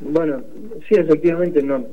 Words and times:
Bueno, 0.00 0.42
sí, 0.88 0.94
efectivamente, 0.94 1.62
no 1.62 1.84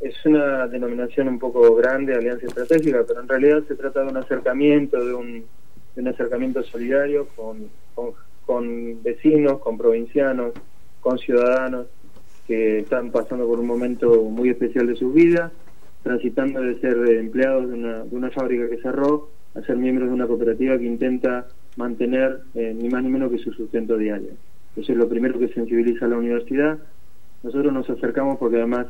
es 0.00 0.14
una 0.26 0.66
denominación 0.66 1.28
un 1.28 1.38
poco 1.38 1.74
grande, 1.74 2.14
alianza 2.14 2.46
estratégica, 2.46 3.04
pero 3.06 3.20
en 3.20 3.28
realidad 3.28 3.62
se 3.66 3.74
trata 3.76 4.02
de 4.02 4.08
un 4.08 4.16
acercamiento, 4.16 5.02
de 5.04 5.14
un, 5.14 5.44
un 5.96 6.08
acercamiento 6.08 6.62
solidario 6.62 7.28
con, 7.34 7.68
con, 8.44 9.02
vecinos, 9.02 9.58
con 9.60 9.78
provincianos, 9.78 10.52
con 11.00 11.18
ciudadanos 11.18 11.86
que 12.46 12.80
están 12.80 13.10
pasando 13.10 13.46
por 13.46 13.58
un 13.58 13.66
momento 13.66 14.22
muy 14.22 14.50
especial 14.50 14.86
de 14.86 14.96
sus 14.96 15.12
vidas, 15.12 15.50
transitando 16.02 16.60
de 16.60 16.78
ser 16.78 16.96
empleados 17.10 17.68
de 17.68 17.74
una, 17.74 18.04
de 18.04 18.16
una 18.16 18.30
fábrica 18.30 18.68
que 18.68 18.76
cerró 18.78 19.30
a 19.54 19.62
ser 19.62 19.76
miembros 19.76 20.08
de 20.08 20.14
una 20.14 20.26
cooperativa 20.26 20.78
que 20.78 20.84
intenta 20.84 21.48
mantener 21.76 22.40
eh, 22.54 22.74
ni 22.76 22.88
más 22.88 23.02
ni 23.02 23.10
menos 23.10 23.32
que 23.32 23.38
su 23.38 23.52
sustento 23.52 23.96
diario. 23.96 24.30
Eso 24.76 24.92
es 24.92 24.98
lo 24.98 25.08
primero 25.08 25.38
que 25.38 25.48
sensibiliza 25.48 26.04
a 26.04 26.08
la 26.08 26.18
universidad. 26.18 26.78
Nosotros 27.46 27.72
nos 27.72 27.88
acercamos 27.88 28.38
porque 28.38 28.56
además, 28.56 28.88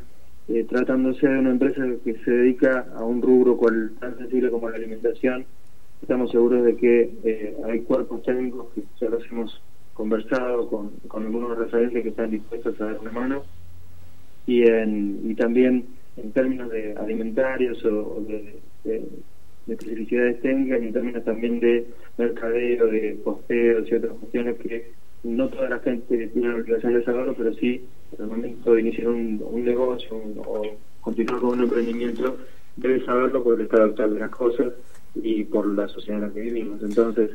eh, 0.49 0.65
tratándose 0.67 1.29
de 1.29 1.41
una 1.41 1.51
empresa 1.51 1.85
que 2.03 2.15
se 2.25 2.31
dedica 2.31 2.87
a 2.97 3.05
un 3.05 3.21
rubro 3.21 3.59
cual, 3.59 3.93
tan 4.01 4.17
sensible 4.17 4.51
como 4.51 4.71
la 4.71 4.77
alimentación, 4.77 5.45
estamos 6.01 6.31
seguros 6.31 6.65
de 6.65 6.75
que 6.75 7.13
eh, 7.23 7.55
hay 7.67 7.81
cuerpos 7.81 8.23
técnicos 8.23 8.69
que 8.75 8.83
ya 8.99 9.11
los 9.11 9.23
hemos 9.31 9.61
conversado 9.93 10.71
con, 10.71 10.89
con 11.07 11.25
algunos 11.25 11.59
referentes 11.59 12.03
que 12.03 12.09
están 12.09 12.31
dispuestos 12.31 12.81
a 12.81 12.87
dar 12.87 12.99
una 12.99 13.13
mano. 13.13 13.43
Y, 14.47 14.63
en, 14.63 15.21
y 15.25 15.35
también 15.35 15.89
en 16.17 16.33
términos 16.33 16.71
de 16.71 16.95
alimentarios 16.95 17.85
o, 17.85 18.25
de, 18.27 18.59
de, 18.85 19.03
de, 19.67 19.75
especificidades 19.75 20.41
técnicas 20.41 20.81
y 20.81 20.87
en 20.87 20.93
términos 20.95 21.25
también 21.25 21.61
de 21.61 21.89
mercadeo, 22.17 22.87
de 22.87 23.19
posteos 23.23 23.87
y 23.91 23.95
otras 23.97 24.13
cuestiones 24.15 24.57
que 24.61 24.93
no 25.23 25.49
toda 25.49 25.69
la 25.69 25.79
gente 25.81 26.29
tiene 26.29 26.49
la 26.49 26.57
obligación 26.57 26.95
de 26.95 27.05
saberlo, 27.05 27.35
pero 27.37 27.53
sí, 27.55 27.85
en 28.17 28.25
el 28.25 28.31
momento 28.31 28.75
de 28.75 28.81
iniciar 28.81 29.09
un, 29.09 29.65
negocio 29.65 30.17
o 30.17 30.63
continuar 31.01 31.41
con 31.41 31.59
un 31.59 31.65
emprendimiento, 31.65 32.37
debe 32.77 33.05
saberlo 33.05 33.43
porque 33.43 33.65
está 33.65 33.79
adaptado 33.79 34.15
de 34.15 34.21
las 34.21 34.31
cosas 34.31 34.73
y 35.15 35.45
por 35.45 35.67
la 35.67 35.89
sociedad 35.89 36.23
en 36.23 36.29
la 36.29 36.35
que 36.35 36.41
vivimos. 36.41 36.83
Entonces, 36.83 37.31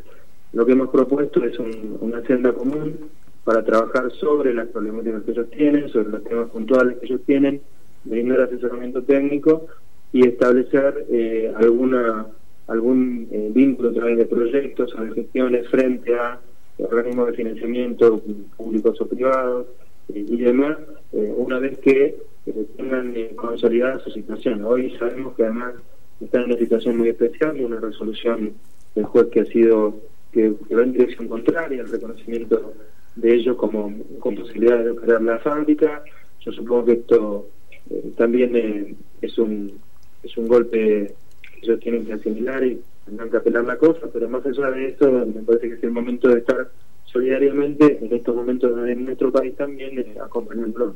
lo 0.53 0.65
que 0.65 0.73
hemos 0.73 0.89
propuesto 0.89 1.43
es 1.43 1.57
un, 1.59 1.97
una 1.99 2.21
senda 2.23 2.53
común 2.53 2.97
para 3.43 3.63
trabajar 3.63 4.11
sobre 4.11 4.53
las 4.53 4.67
problemáticas 4.67 5.23
que 5.23 5.31
ellos 5.31 5.49
tienen, 5.49 5.89
sobre 5.89 6.09
los 6.09 6.23
temas 6.23 6.49
puntuales 6.49 6.97
que 6.99 7.07
ellos 7.07 7.21
tienen, 7.25 7.61
brindar 8.03 8.41
asesoramiento 8.41 9.03
técnico 9.03 9.67
y 10.11 10.27
establecer 10.27 11.05
eh, 11.09 11.51
alguna 11.55 12.27
algún 12.67 13.27
eh, 13.31 13.49
vínculo 13.53 13.89
a 13.89 13.93
través 13.93 14.17
de 14.17 14.25
proyectos 14.25 14.95
o 14.95 15.03
de 15.03 15.11
gestiones 15.11 15.67
frente 15.67 16.15
a 16.15 16.39
organismos 16.81 17.27
de 17.27 17.33
financiamiento 17.33 18.21
públicos 18.57 18.99
o 18.99 19.07
privados 19.07 19.67
eh, 20.13 20.25
y 20.27 20.37
demás, 20.37 20.77
eh, 21.13 21.33
una 21.35 21.59
vez 21.59 21.77
que 21.79 22.17
eh, 22.47 22.65
tengan 22.75 23.15
eh, 23.15 23.31
consolidada 23.35 23.99
su 23.99 24.11
situación. 24.11 24.63
Hoy 24.63 24.95
sabemos 24.97 25.35
que 25.35 25.43
además 25.43 25.75
están 26.19 26.43
en 26.43 26.51
una 26.51 26.59
situación 26.59 26.97
muy 26.97 27.09
especial, 27.09 27.59
una 27.63 27.79
resolución 27.79 28.53
del 28.95 29.05
juez 29.05 29.27
que 29.27 29.41
ha 29.41 29.45
sido 29.45 29.95
que, 30.31 30.49
va 30.49 30.83
en 30.83 30.93
dirección 30.93 31.27
contraria 31.27 31.81
al 31.81 31.89
reconocimiento 31.89 32.73
de 33.15 33.35
ellos 33.35 33.57
como 33.57 33.93
con 34.19 34.35
posibilidad 34.35 34.83
de 34.83 34.91
operar 34.91 35.21
la 35.21 35.39
fábrica. 35.39 36.03
Yo 36.39 36.51
supongo 36.51 36.85
que 36.85 36.93
esto 36.93 37.47
eh, 37.89 38.11
también 38.17 38.55
eh, 38.55 38.95
es 39.21 39.37
un 39.37 39.79
es 40.23 40.37
un 40.37 40.47
golpe 40.47 41.13
que 41.51 41.59
ellos 41.61 41.79
tienen 41.79 42.05
que 42.05 42.13
asimilar 42.13 42.63
y 42.63 42.79
tendrán 43.05 43.29
que 43.29 43.37
apelar 43.37 43.63
la 43.65 43.77
cosa, 43.77 44.01
pero 44.11 44.29
más 44.29 44.45
allá 44.45 44.71
de 44.71 44.87
eso, 44.89 45.11
me 45.11 45.41
parece 45.41 45.69
que 45.69 45.75
es 45.75 45.83
el 45.83 45.91
momento 45.91 46.27
de 46.29 46.39
estar 46.39 46.69
solidariamente 47.05 47.99
en 48.01 48.13
estos 48.13 48.35
momentos 48.35 48.71
en 48.87 49.05
nuestro 49.05 49.31
país 49.31 49.55
también 49.55 49.99
eh, 49.99 50.15
acompañándolo. 50.23 50.95